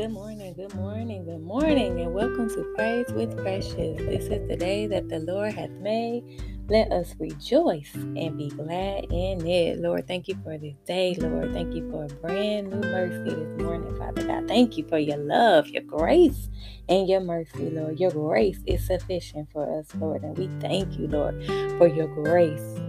good 0.00 0.12
morning, 0.12 0.54
good 0.54 0.74
morning, 0.76 1.24
good 1.26 1.42
morning, 1.42 2.00
and 2.00 2.14
welcome 2.14 2.48
to 2.48 2.64
Praise 2.74 3.12
with 3.12 3.36
Precious. 3.36 3.98
This 3.98 4.24
is 4.28 4.48
the 4.48 4.56
day 4.56 4.86
that 4.86 5.10
the 5.10 5.18
Lord 5.18 5.52
hath 5.52 5.68
made. 5.72 6.24
Let 6.70 6.90
us 6.90 7.14
rejoice 7.18 7.92
and 7.92 8.38
be 8.38 8.48
glad 8.48 9.04
in 9.12 9.46
it. 9.46 9.78
Lord, 9.78 10.08
thank 10.08 10.26
you 10.26 10.38
for 10.42 10.56
this 10.56 10.76
day, 10.86 11.14
Lord. 11.20 11.52
Thank 11.52 11.74
you 11.74 11.90
for 11.90 12.04
a 12.04 12.08
brand 12.08 12.70
new 12.70 12.80
mercy 12.80 13.28
this 13.28 13.62
morning, 13.62 13.94
Father 13.98 14.26
God. 14.26 14.48
Thank 14.48 14.78
you 14.78 14.88
for 14.88 14.96
your 14.96 15.18
love, 15.18 15.68
your 15.68 15.82
grace, 15.82 16.48
and 16.88 17.06
your 17.06 17.20
mercy, 17.20 17.68
Lord. 17.68 18.00
Your 18.00 18.10
grace 18.10 18.60
is 18.66 18.86
sufficient 18.86 19.50
for 19.52 19.78
us, 19.78 19.94
Lord, 19.96 20.22
and 20.22 20.38
we 20.38 20.48
thank 20.60 20.98
you, 20.98 21.08
Lord, 21.08 21.44
for 21.76 21.86
your 21.86 22.06
grace 22.06 22.80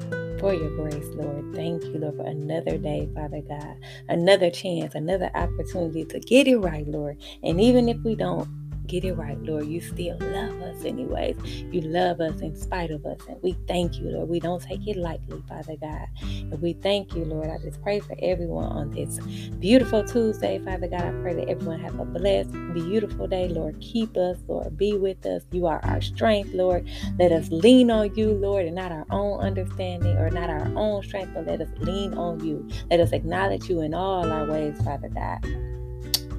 for 0.42 0.54
your 0.54 0.72
grace, 0.72 1.08
Lord. 1.16 1.56
Thank 1.56 1.86
you, 1.86 2.00
Lord, 2.00 2.18
for 2.18 2.26
another 2.26 2.78
day, 2.78 3.10
Father 3.16 3.42
God, 3.42 3.78
another 4.10 4.52
chance, 4.52 4.96
another 4.96 5.32
opportunity 5.36 6.06
to 6.06 6.20
get 6.20 6.48
it 6.50 6.58
right, 6.58 6.88
Lord. 6.88 7.18
And 7.44 7.62
even 7.62 7.90
if 7.90 7.98
we 8.04 8.16
don't, 8.16 8.50
get 8.88 9.04
it 9.06 9.14
right, 9.14 9.42
Lord. 9.44 9.68
You 9.68 9.82
still 9.82 10.18
love 10.20 10.62
us, 10.62 10.86
anyways. 10.86 11.38
You 11.72 11.82
love 11.82 12.22
us 12.22 12.42
in 12.42 12.56
spite 12.56 12.92
of 12.92 13.06
us. 13.06 13.20
And 13.28 13.42
we 13.42 13.54
thank 13.68 14.00
you, 14.00 14.10
Lord. 14.10 14.30
We 14.30 14.40
don't 14.40 14.62
take 14.62 14.88
it 14.88 14.98
lightly, 14.98 15.44
Father 15.48 15.76
God. 15.80 16.08
And 16.22 16.62
we 16.62 16.74
thank 16.74 17.16
you, 17.16 17.26
Lord. 17.26 17.50
I 17.50 17.58
just 17.60 17.82
pray 17.82 18.00
for 18.00 18.16
everyone 18.22 18.66
on 18.66 18.92
this 18.92 19.20
beautiful 19.60 20.04
Tuesday, 20.04 20.60
Father 20.60 20.88
God. 20.88 21.02
I 21.04 21.12
pray 21.22 21.34
that 21.36 21.50
everyone 21.50 21.80
have 21.80 22.00
a 22.00 22.06
blessed, 22.06 22.52
beautiful 22.74 23.28
day, 23.28 23.48
Lord. 23.48 23.80
Keep 23.82 24.18
us, 24.18 24.38
Lord. 24.48 24.78
Be 24.78 24.94
with 24.98 25.26
us. 25.26 25.44
You 25.52 25.68
are 25.68 25.80
our 25.84 26.02
strength, 26.02 26.54
Lord. 26.54 26.90
Let 27.20 27.32
us 27.32 27.50
lean 27.52 27.92
on 27.92 28.16
you, 28.16 28.32
Lord, 28.34 28.66
and 28.66 28.76
not 28.76 28.92
our 28.92 29.06
own 29.12 29.40
understanding 29.40 30.18
or 30.18 30.30
not 30.30 30.50
our 30.50 30.72
own 30.76 31.04
strength, 31.04 31.32
but 31.34 31.48
let 31.48 31.62
us 31.62 31.70
lean 31.80 32.14
on 32.16 32.46
you. 32.46 32.68
Let 32.90 33.00
us 33.00 33.12
acknowledge 33.12 33.70
you 33.70 33.82
in 33.82 33.94
all 33.94 34.32
our 34.32 34.46
ways, 34.46 34.82
Father 34.84 35.10
God. 35.10 35.46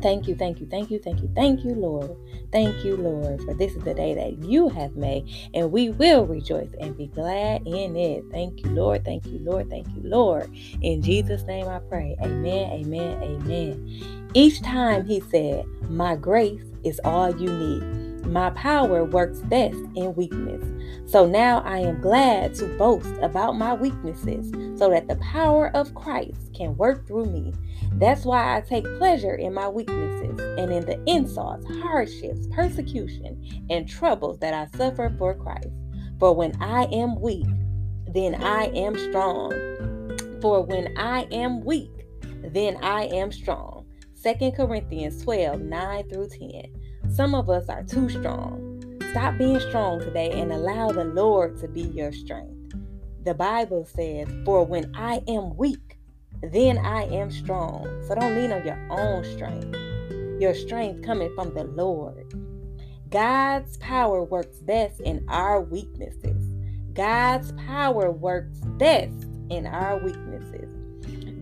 Thank 0.02 0.26
you, 0.26 0.34
thank 0.34 0.60
you, 0.60 0.66
thank 0.66 0.90
you, 0.90 0.98
thank 0.98 1.22
you, 1.22 1.30
thank 1.34 1.64
you, 1.64 1.74
Lord. 1.74 2.16
Thank 2.50 2.84
you, 2.84 2.96
Lord, 2.96 3.40
for 3.44 3.54
this 3.54 3.72
is 3.72 3.82
the 3.84 3.94
day 3.94 4.14
that 4.14 4.44
you 4.44 4.68
have 4.68 4.96
made, 4.96 5.28
and 5.54 5.70
we 5.70 5.90
will 5.90 6.26
rejoice 6.26 6.70
and 6.80 6.96
be 6.96 7.06
glad 7.06 7.66
in 7.66 7.96
it. 7.96 8.24
Thank 8.30 8.64
you, 8.64 8.70
Lord. 8.72 9.04
Thank 9.04 9.26
you, 9.26 9.38
Lord. 9.38 9.70
Thank 9.70 9.86
you, 9.94 10.02
Lord. 10.02 10.50
In 10.82 11.00
Jesus' 11.02 11.44
name 11.44 11.68
I 11.68 11.78
pray. 11.78 12.16
Amen, 12.20 12.70
amen, 12.72 13.22
amen. 13.22 14.30
Each 14.34 14.60
time 14.60 15.06
he 15.06 15.20
said, 15.20 15.64
My 15.88 16.16
grace 16.16 16.64
is 16.82 17.00
all 17.04 17.30
you 17.30 17.50
need. 17.52 18.01
My 18.24 18.50
power 18.50 19.04
works 19.04 19.40
best 19.40 19.78
in 19.94 20.14
weakness. 20.14 20.62
So 21.10 21.26
now 21.26 21.60
I 21.60 21.78
am 21.78 22.00
glad 22.00 22.54
to 22.54 22.66
boast 22.78 23.12
about 23.20 23.56
my 23.56 23.74
weaknesses 23.74 24.50
so 24.78 24.90
that 24.90 25.08
the 25.08 25.16
power 25.16 25.74
of 25.76 25.94
Christ 25.94 26.54
can 26.54 26.76
work 26.76 27.06
through 27.06 27.26
me. 27.26 27.52
That's 27.94 28.24
why 28.24 28.56
I 28.56 28.60
take 28.60 28.84
pleasure 28.98 29.34
in 29.34 29.52
my 29.52 29.68
weaknesses 29.68 30.38
and 30.58 30.72
in 30.72 30.86
the 30.86 31.02
insults, 31.06 31.66
hardships, 31.80 32.46
persecution, 32.52 33.66
and 33.68 33.88
troubles 33.88 34.38
that 34.38 34.54
I 34.54 34.76
suffer 34.76 35.14
for 35.18 35.34
Christ. 35.34 35.68
For 36.18 36.34
when 36.34 36.56
I 36.62 36.84
am 36.84 37.20
weak, 37.20 37.46
then 38.14 38.36
I 38.36 38.66
am 38.74 38.96
strong. 38.96 39.52
For 40.40 40.62
when 40.62 40.96
I 40.96 41.22
am 41.32 41.60
weak, 41.60 41.90
then 42.42 42.76
I 42.82 43.04
am 43.06 43.32
strong. 43.32 43.86
2 44.22 44.52
Corinthians 44.52 45.22
12 45.22 45.60
9 45.60 46.08
through 46.08 46.28
10. 46.28 46.81
Some 47.12 47.34
of 47.34 47.50
us 47.50 47.68
are 47.68 47.82
too 47.82 48.08
strong. 48.08 48.82
Stop 49.10 49.36
being 49.36 49.60
strong 49.60 50.00
today 50.00 50.30
and 50.40 50.50
allow 50.50 50.90
the 50.90 51.04
Lord 51.04 51.58
to 51.60 51.68
be 51.68 51.82
your 51.82 52.10
strength. 52.10 52.74
The 53.24 53.34
Bible 53.34 53.84
says, 53.84 54.28
For 54.46 54.64
when 54.64 54.90
I 54.96 55.22
am 55.28 55.54
weak, 55.58 55.98
then 56.42 56.78
I 56.78 57.02
am 57.04 57.30
strong. 57.30 57.84
So 58.08 58.14
don't 58.14 58.34
lean 58.34 58.50
on 58.50 58.64
your 58.64 58.80
own 58.90 59.24
strength. 59.24 59.76
Your 60.40 60.54
strength 60.54 61.04
coming 61.04 61.30
from 61.34 61.52
the 61.52 61.64
Lord. 61.64 62.32
God's 63.10 63.76
power 63.76 64.24
works 64.24 64.56
best 64.60 64.98
in 65.00 65.22
our 65.28 65.60
weaknesses. 65.60 66.42
God's 66.94 67.52
power 67.52 68.10
works 68.10 68.58
best 68.78 69.26
in 69.50 69.66
our 69.66 69.98
weaknesses. 70.02 70.81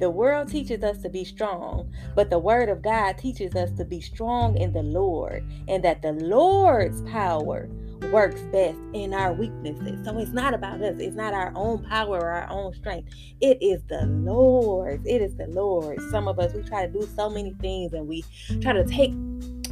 The 0.01 0.09
world 0.09 0.49
teaches 0.49 0.83
us 0.83 1.03
to 1.03 1.11
be 1.11 1.25
strong, 1.25 1.93
but 2.15 2.31
the 2.31 2.39
word 2.39 2.71
of 2.71 2.81
God 2.81 3.19
teaches 3.19 3.55
us 3.55 3.71
to 3.73 3.85
be 3.85 4.01
strong 4.01 4.57
in 4.57 4.73
the 4.73 4.83
Lord 4.83 5.45
and 5.69 5.85
that 5.85 6.01
the 6.01 6.13
Lord's 6.13 7.03
power 7.03 7.69
works 8.11 8.41
best 8.51 8.79
in 8.95 9.13
our 9.13 9.35
weaknesses. 9.35 10.03
So 10.05 10.19
it's 10.19 10.31
not 10.31 10.55
about 10.55 10.81
us, 10.81 10.99
it's 10.99 11.15
not 11.15 11.35
our 11.35 11.53
own 11.55 11.85
power 11.85 12.19
or 12.19 12.31
our 12.31 12.49
own 12.49 12.73
strength. 12.73 13.13
It 13.43 13.59
is 13.61 13.83
the 13.91 14.07
Lord. 14.07 15.07
It 15.07 15.21
is 15.21 15.37
the 15.37 15.49
Lord. 15.49 16.01
Some 16.11 16.29
of 16.29 16.39
us, 16.39 16.55
we 16.55 16.63
try 16.63 16.87
to 16.87 16.93
do 16.93 17.07
so 17.15 17.29
many 17.29 17.53
things 17.61 17.93
and 17.93 18.09
we 18.09 18.25
try 18.63 18.73
to 18.73 18.87
take 18.87 19.13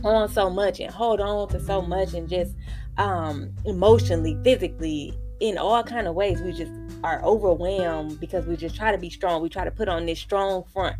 on 0.04 0.28
so 0.28 0.50
much 0.50 0.78
and 0.78 0.92
hold 0.92 1.20
on 1.20 1.48
to 1.48 1.58
so 1.58 1.80
much 1.80 2.12
and 2.12 2.28
just 2.28 2.54
um 2.98 3.50
emotionally, 3.64 4.36
physically, 4.44 5.18
in 5.40 5.58
all 5.58 5.82
kind 5.82 6.06
of 6.06 6.14
ways 6.14 6.40
we 6.40 6.52
just 6.52 6.72
are 7.04 7.22
overwhelmed 7.22 8.18
because 8.20 8.46
we 8.46 8.56
just 8.56 8.74
try 8.76 8.90
to 8.92 8.98
be 8.98 9.10
strong. 9.10 9.42
We 9.42 9.48
try 9.48 9.64
to 9.64 9.70
put 9.70 9.88
on 9.88 10.06
this 10.06 10.18
strong 10.18 10.64
front, 10.64 10.96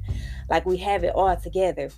like 0.49 0.65
we 0.67 0.77
have 0.79 1.05
it 1.05 1.15
all 1.15 1.37
together. 1.37 1.91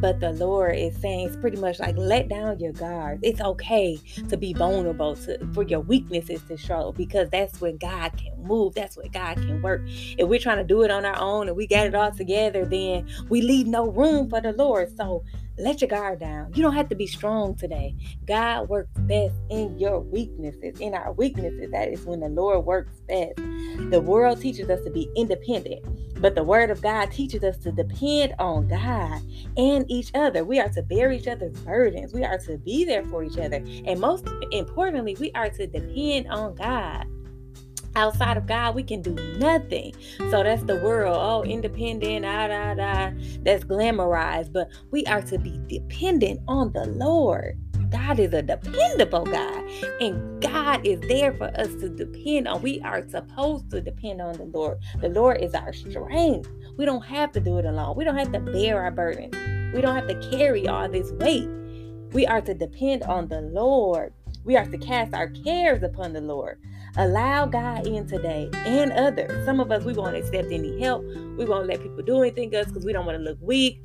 But 0.00 0.20
the 0.20 0.32
Lord 0.32 0.76
is 0.76 0.96
saying 0.96 1.28
it's 1.28 1.36
pretty 1.36 1.58
much 1.58 1.78
like 1.78 1.96
let 1.96 2.28
down 2.28 2.60
your 2.60 2.72
guards. 2.72 3.20
It's 3.22 3.40
okay 3.40 3.98
to 4.28 4.36
be 4.36 4.52
vulnerable 4.52 5.16
to, 5.16 5.38
for 5.52 5.62
your 5.62 5.80
weaknesses 5.80 6.42
to 6.48 6.56
show 6.56 6.92
because 6.92 7.30
that's 7.30 7.60
when 7.60 7.76
God 7.78 8.16
can 8.16 8.32
move. 8.42 8.74
That's 8.74 8.96
when 8.96 9.10
God 9.10 9.36
can 9.36 9.62
work. 9.62 9.82
If 9.86 10.28
we're 10.28 10.38
trying 10.38 10.58
to 10.58 10.64
do 10.64 10.82
it 10.82 10.90
on 10.90 11.04
our 11.04 11.18
own 11.18 11.48
and 11.48 11.56
we 11.56 11.66
got 11.66 11.86
it 11.86 11.94
all 11.94 12.12
together, 12.12 12.64
then 12.64 13.08
we 13.28 13.42
leave 13.42 13.66
no 13.66 13.88
room 13.88 14.28
for 14.28 14.40
the 14.40 14.52
Lord. 14.52 14.94
So 14.96 15.24
let 15.56 15.80
your 15.80 15.88
guard 15.88 16.18
down. 16.18 16.52
You 16.54 16.62
don't 16.62 16.74
have 16.74 16.88
to 16.88 16.96
be 16.96 17.06
strong 17.06 17.54
today. 17.54 17.94
God 18.26 18.68
works 18.68 18.90
best 19.00 19.34
in 19.50 19.78
your 19.78 20.00
weaknesses. 20.00 20.80
In 20.80 20.94
our 20.94 21.12
weaknesses, 21.12 21.70
that 21.70 21.88
is 21.88 22.04
when 22.04 22.20
the 22.20 22.28
Lord 22.28 22.64
works 22.64 23.00
best. 23.06 23.36
The 23.90 24.00
world 24.00 24.40
teaches 24.40 24.68
us 24.68 24.82
to 24.84 24.90
be 24.90 25.08
independent, 25.16 25.84
but 26.20 26.34
the 26.34 26.44
Word 26.44 26.70
of 26.70 26.80
God 26.82 27.10
teaches 27.10 27.42
us 27.42 27.56
to 27.58 27.72
depend 27.72 28.34
on 28.38 28.68
God 28.68 29.20
and 29.56 29.84
each 29.90 30.10
other. 30.14 30.44
We 30.44 30.60
are 30.60 30.68
to 30.70 30.82
bear 30.82 31.12
each 31.12 31.28
other's 31.28 31.58
burdens. 31.60 32.12
We 32.12 32.24
are 32.24 32.38
to 32.38 32.58
be 32.58 32.84
there 32.84 33.04
for 33.04 33.24
each 33.24 33.38
other. 33.38 33.56
And 33.86 34.00
most 34.00 34.26
importantly, 34.50 35.16
we 35.20 35.30
are 35.32 35.50
to 35.50 35.66
depend 35.66 36.28
on 36.28 36.54
God 36.54 37.06
outside 37.96 38.36
of 38.36 38.46
God, 38.46 38.74
we 38.74 38.82
can 38.82 39.02
do 39.02 39.14
nothing. 39.38 39.94
So 40.30 40.42
that's 40.42 40.62
the 40.64 40.76
world. 40.76 41.16
Oh, 41.18 41.42
independent, 41.42 42.24
ah, 42.24 42.48
da, 42.48 42.74
da. 42.74 43.10
That's 43.42 43.64
glamorized. 43.64 44.52
But 44.52 44.68
we 44.90 45.04
are 45.06 45.22
to 45.22 45.38
be 45.38 45.60
dependent 45.66 46.40
on 46.48 46.72
the 46.72 46.86
Lord. 46.86 47.58
God 47.94 48.18
is 48.18 48.32
a 48.32 48.42
dependable 48.42 49.24
God, 49.24 49.70
and 50.00 50.42
God 50.42 50.84
is 50.84 50.98
there 51.02 51.32
for 51.32 51.46
us 51.56 51.68
to 51.76 51.88
depend 51.88 52.48
on. 52.48 52.60
We 52.60 52.80
are 52.80 53.08
supposed 53.08 53.70
to 53.70 53.80
depend 53.80 54.20
on 54.20 54.36
the 54.36 54.46
Lord. 54.46 54.78
The 55.00 55.10
Lord 55.10 55.40
is 55.40 55.54
our 55.54 55.72
strength. 55.72 56.50
We 56.76 56.86
don't 56.86 57.04
have 57.04 57.30
to 57.32 57.40
do 57.40 57.56
it 57.58 57.64
alone. 57.64 57.96
We 57.96 58.02
don't 58.02 58.16
have 58.16 58.32
to 58.32 58.40
bear 58.40 58.82
our 58.82 58.90
burdens. 58.90 59.36
We 59.72 59.80
don't 59.80 59.94
have 59.94 60.08
to 60.08 60.36
carry 60.36 60.66
all 60.66 60.88
this 60.88 61.12
weight. 61.12 61.48
We 62.12 62.26
are 62.26 62.40
to 62.40 62.52
depend 62.52 63.04
on 63.04 63.28
the 63.28 63.42
Lord. 63.42 64.12
We 64.42 64.56
are 64.56 64.66
to 64.66 64.78
cast 64.78 65.14
our 65.14 65.28
cares 65.28 65.84
upon 65.84 66.14
the 66.14 66.20
Lord. 66.20 66.58
Allow 66.96 67.46
God 67.46 67.86
in 67.86 68.08
today 68.08 68.50
and 68.66 68.90
others. 68.92 69.44
Some 69.44 69.60
of 69.60 69.70
us, 69.70 69.84
we 69.84 69.92
won't 69.92 70.16
accept 70.16 70.50
any 70.50 70.80
help. 70.80 71.04
We 71.36 71.44
won't 71.44 71.68
let 71.68 71.80
people 71.80 72.02
do 72.02 72.22
anything 72.22 72.50
to 72.50 72.60
us 72.60 72.66
because 72.66 72.84
we 72.84 72.92
don't 72.92 73.06
want 73.06 73.18
to 73.18 73.22
look 73.22 73.38
weak. 73.40 73.80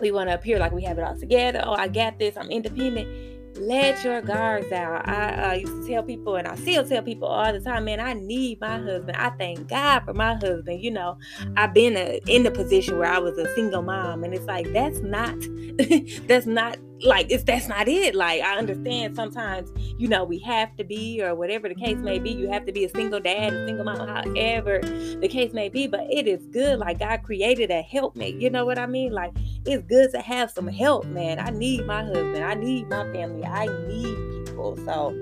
We 0.00 0.10
want 0.10 0.28
to 0.28 0.34
appear 0.34 0.58
like 0.58 0.72
we 0.72 0.82
have 0.84 0.98
it 0.98 1.04
all 1.04 1.18
together. 1.18 1.62
Oh, 1.64 1.72
I 1.72 1.88
got 1.88 2.18
this. 2.18 2.36
I'm 2.36 2.50
independent. 2.50 3.36
Let 3.58 4.04
your 4.04 4.20
guards 4.20 4.68
down. 4.68 5.00
I 5.06 5.50
uh, 5.50 5.54
used 5.54 5.72
to 5.72 5.88
tell 5.88 6.02
people, 6.02 6.36
and 6.36 6.46
I 6.46 6.56
still 6.56 6.86
tell 6.86 7.02
people 7.02 7.26
all 7.26 7.50
the 7.50 7.60
time, 7.60 7.86
man, 7.86 8.00
I 8.00 8.12
need 8.12 8.60
my 8.60 8.78
husband. 8.78 9.16
I 9.16 9.30
thank 9.30 9.68
God 9.68 10.00
for 10.04 10.12
my 10.12 10.34
husband. 10.34 10.82
You 10.82 10.90
know, 10.90 11.16
I've 11.56 11.72
been 11.72 11.96
a, 11.96 12.20
in 12.26 12.42
the 12.42 12.50
position 12.50 12.98
where 12.98 13.10
I 13.10 13.18
was 13.18 13.38
a 13.38 13.52
single 13.54 13.80
mom, 13.80 14.24
and 14.24 14.34
it's 14.34 14.44
like 14.44 14.70
that's 14.72 14.98
not, 15.00 15.34
that's 16.26 16.46
not 16.46 16.76
like 17.02 17.30
it's 17.30 17.44
that's 17.44 17.68
not 17.68 17.88
it. 17.88 18.14
Like 18.14 18.42
i 18.42 18.56
understand 18.56 19.14
mm-hmm. 19.14 19.16
sometimes 19.16 19.70
you 19.98 20.08
know 20.08 20.24
we 20.24 20.38
have 20.40 20.74
to 20.76 20.84
be 20.84 21.22
or 21.22 21.34
whatever 21.34 21.68
the 21.68 21.74
case 21.74 21.98
may 21.98 22.18
be. 22.18 22.30
You 22.30 22.50
have 22.50 22.66
to 22.66 22.72
be 22.72 22.84
a 22.84 22.88
single 22.88 23.20
dad 23.20 23.52
a 23.52 23.66
single 23.66 23.84
mom 23.84 24.08
however 24.08 24.80
the 25.20 25.28
case 25.28 25.52
may 25.52 25.68
be 25.68 25.86
but 25.86 26.06
it 26.10 26.26
is 26.26 26.46
good. 26.46 26.78
Like 26.78 26.98
god 26.98 27.22
created 27.22 27.70
a 27.70 27.82
helpmate. 27.82 28.36
You 28.36 28.50
know 28.50 28.64
what 28.64 28.78
i 28.78 28.86
mean? 28.86 29.12
Like 29.12 29.32
it's 29.64 29.82
good 29.86 30.10
to 30.12 30.20
have 30.20 30.50
some 30.50 30.68
help 30.68 31.06
man. 31.06 31.38
I 31.38 31.50
need 31.50 31.86
my 31.86 32.04
husband. 32.04 32.42
I 32.44 32.54
need 32.54 32.88
my 32.88 33.10
family. 33.12 33.44
I 33.44 33.66
need 33.86 34.46
people. 34.46 34.76
So 34.84 35.14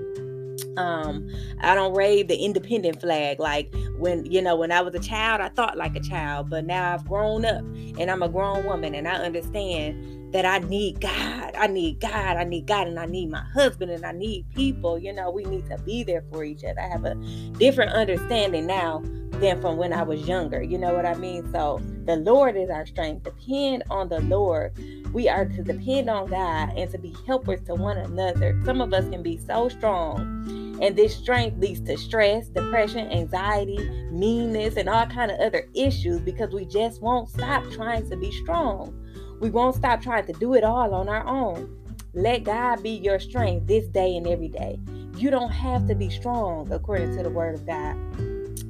um 0.77 1.29
i 1.61 1.73
don't 1.75 1.93
rave 1.93 2.27
the 2.27 2.35
independent 2.35 3.01
flag. 3.01 3.39
Like 3.39 3.73
when 3.97 4.25
you 4.25 4.41
know 4.41 4.55
when 4.55 4.71
i 4.71 4.81
was 4.81 4.93
a 4.95 4.99
child 4.99 5.41
i 5.41 5.49
thought 5.49 5.77
like 5.77 5.95
a 5.95 6.01
child 6.01 6.49
but 6.49 6.65
now 6.65 6.93
i've 6.93 7.05
grown 7.05 7.45
up 7.45 7.63
and 7.97 8.11
i'm 8.11 8.21
a 8.21 8.29
grown 8.29 8.65
woman 8.65 8.93
and 8.93 9.07
i 9.07 9.13
understand 9.13 10.33
that 10.33 10.45
i 10.45 10.59
need 10.67 10.99
god 10.99 11.55
i 11.55 11.67
need 11.67 11.99
god 11.99 12.37
i 12.37 12.43
need 12.43 12.65
god 12.67 12.87
and 12.87 12.99
i 12.99 13.05
need 13.05 13.29
my 13.29 13.43
husband 13.53 13.91
and 13.91 14.05
i 14.05 14.11
need 14.11 14.45
people. 14.53 14.99
You 14.99 15.13
know 15.13 15.31
we 15.31 15.45
need 15.45 15.65
to 15.67 15.77
be 15.79 16.03
there 16.03 16.23
for 16.31 16.43
each 16.43 16.63
other. 16.63 16.79
I 16.79 16.87
have 16.87 17.05
a 17.05 17.15
different 17.57 17.93
understanding 17.93 18.65
now 18.65 19.01
than 19.39 19.61
from 19.61 19.77
when 19.77 19.93
I 19.93 20.03
was 20.03 20.27
younger. 20.27 20.61
You 20.61 20.77
know 20.77 20.93
what 20.93 21.05
I 21.05 21.15
mean? 21.15 21.51
So 21.51 21.81
the 22.05 22.17
Lord 22.17 22.55
is 22.55 22.69
our 22.69 22.85
strength. 22.85 23.23
Depend 23.23 23.83
on 23.89 24.09
the 24.09 24.21
Lord. 24.21 24.77
We 25.13 25.29
are 25.29 25.45
to 25.45 25.63
depend 25.63 26.09
on 26.09 26.29
God 26.29 26.73
and 26.75 26.89
to 26.91 26.97
be 26.97 27.15
helpers 27.25 27.61
to 27.67 27.75
one 27.75 27.97
another. 27.97 28.59
Some 28.65 28.81
of 28.81 28.93
us 28.93 29.07
can 29.09 29.23
be 29.23 29.37
so 29.37 29.69
strong, 29.69 30.77
and 30.81 30.95
this 30.95 31.15
strength 31.15 31.57
leads 31.59 31.81
to 31.81 31.97
stress, 31.97 32.47
depression, 32.47 33.09
anxiety, 33.11 33.77
meanness, 34.11 34.75
and 34.75 34.89
all 34.89 35.05
kind 35.05 35.31
of 35.31 35.39
other 35.39 35.67
issues 35.73 36.19
because 36.19 36.53
we 36.53 36.65
just 36.65 37.01
won't 37.01 37.29
stop 37.29 37.63
trying 37.71 38.09
to 38.09 38.17
be 38.17 38.31
strong. 38.31 38.93
We 39.39 39.49
won't 39.49 39.75
stop 39.75 40.01
trying 40.01 40.25
to 40.25 40.33
do 40.33 40.53
it 40.53 40.63
all 40.63 40.93
on 40.93 41.07
our 41.07 41.25
own. 41.25 41.77
Let 42.13 42.43
God 42.43 42.81
be 42.83 42.91
your 42.91 43.19
strength 43.19 43.67
this 43.67 43.87
day 43.87 44.15
and 44.15 44.27
every 44.27 44.47
day. 44.47 44.79
You 45.17 45.31
don't 45.31 45.51
have 45.51 45.87
to 45.87 45.95
be 45.95 46.09
strong 46.09 46.71
according 46.71 47.15
to 47.17 47.23
the 47.23 47.29
word 47.29 47.55
of 47.55 47.65
God. 47.65 47.95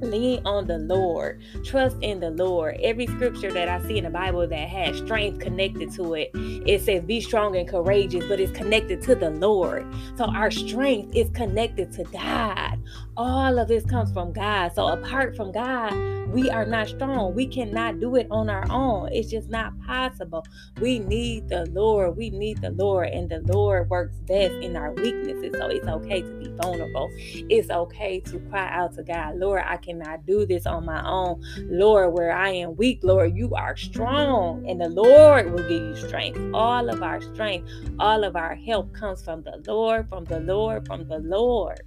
Lean 0.01 0.42
on 0.45 0.68
the 0.68 0.77
Lord. 0.77 1.42
Trust 1.63 1.97
in 2.01 2.19
the 2.19 2.31
Lord. 2.31 2.77
Every 2.81 3.07
scripture 3.07 3.51
that 3.51 3.69
I 3.69 3.81
see 3.88 3.97
in 3.97 4.03
the 4.03 4.09
Bible 4.09 4.47
that 4.47 4.69
has 4.69 4.97
strength 4.97 5.39
connected 5.39 5.92
to 5.94 6.13
it, 6.15 6.31
it 6.33 6.81
says 6.81 7.03
be 7.03 7.21
strong 7.21 7.56
and 7.56 7.68
courageous, 7.68 8.25
but 8.27 8.39
it's 8.39 8.51
connected 8.51 9.01
to 9.03 9.15
the 9.15 9.30
Lord. 9.30 9.86
So 10.18 10.25
our 10.25 10.51
strength 10.51 11.15
is 11.15 11.30
connected 11.31 11.92
to 11.94 12.03
God. 12.06 12.80
All 13.18 13.57
of 13.57 13.68
this 13.68 13.86
comes 13.86 14.12
from 14.12 14.33
God. 14.33 14.74
So 14.75 14.88
apart 14.88 15.36
from 15.36 15.51
God, 15.51 15.94
we 16.30 16.50
are 16.50 16.65
not 16.65 16.89
strong. 16.89 17.33
We 17.33 17.48
cannot 17.48 18.00
do 18.00 18.15
it 18.15 18.27
on 18.30 18.50
our 18.50 18.69
own. 18.69 19.09
It's 19.13 19.30
just 19.30 19.50
not 19.50 19.80
possible. 19.86 20.45
We 20.81 21.00
need 21.00 21.48
the 21.48 21.65
Lord. 21.71 22.18
We 22.18 22.30
need 22.30 22.62
the 22.62 22.71
Lord, 22.71 23.09
and 23.09 23.30
the 23.30 23.39
Lord 23.45 23.89
works 23.89 24.15
best 24.27 24.53
in 24.56 24.75
our 24.75 24.91
weaknesses. 24.91 25.53
So 25.57 25.68
it's 25.68 25.88
okay 25.88 26.21
to 26.21 26.33
be 26.39 26.50
vulnerable. 26.62 27.09
It's 27.15 27.69
okay 27.69 28.19
to 28.21 28.39
cry 28.50 28.69
out 28.69 28.94
to 28.95 29.03
God, 29.03 29.38
Lord, 29.38 29.63
I 29.65 29.77
cannot 29.86 30.26
do 30.26 30.46
this 30.46 30.66
on 30.66 30.86
my 30.86 31.06
own. 31.08 31.42
Lord, 31.70 32.14
where 32.14 32.32
I 32.32 32.50
am 32.50 32.76
weak, 32.76 33.00
Lord, 33.04 33.36
you 33.36 33.54
are 33.54 33.78
strong, 33.78 34.68
and 34.68 34.82
the 34.82 34.90
Lord 34.90 35.52
will 35.52 35.68
give 35.68 35.82
you 35.82 35.96
strength. 35.96 36.40
All 36.54 36.90
of 36.90 37.04
our 37.04 37.22
strength, 37.22 37.70
all 38.00 38.24
of 38.24 38.36
our 38.36 38.56
help 38.56 38.94
comes 38.94 39.24
from 39.24 39.44
the 39.44 39.62
Lord, 39.68 40.10
from 40.10 40.26
the 40.26 40.40
Lord, 40.40 40.86
from 40.86 41.08
the 41.08 41.20
Lord. 41.20 41.82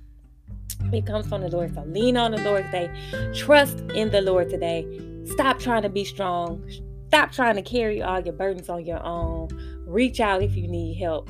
It 0.92 1.06
comes 1.06 1.28
from 1.28 1.42
the 1.42 1.48
Lord. 1.48 1.74
So 1.74 1.82
lean 1.82 2.16
on 2.16 2.30
the 2.30 2.38
Lord 2.38 2.64
today. 2.66 2.90
Trust 3.34 3.80
in 3.94 4.10
the 4.10 4.20
Lord 4.22 4.48
today. 4.48 4.86
Stop 5.26 5.58
trying 5.58 5.82
to 5.82 5.88
be 5.88 6.04
strong. 6.04 6.64
Stop 7.08 7.32
trying 7.32 7.56
to 7.56 7.62
carry 7.62 8.02
all 8.02 8.20
your 8.20 8.34
burdens 8.34 8.68
on 8.68 8.84
your 8.86 9.02
own. 9.02 9.48
Reach 9.86 10.20
out 10.20 10.42
if 10.42 10.54
you 10.56 10.66
need 10.68 10.94
help. 10.94 11.28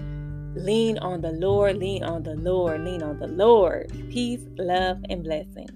Lean 0.55 0.99
on 0.99 1.21
the 1.21 1.33
Lord. 1.33 1.77
Lean 1.79 2.05
on 2.05 2.23
the 2.23 2.35
Lord. 2.35 2.85
Lean 2.85 3.03
on 3.03 3.19
the 3.19 3.27
Lord. 3.27 3.91
Peace, 4.11 4.45
love, 4.59 4.99
and 5.09 5.25
blessings. 5.25 5.71